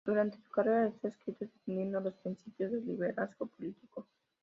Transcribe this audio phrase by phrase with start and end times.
[0.03, 4.07] Durante su carrera realizó escritos defendiendo los principios del liberalismo político.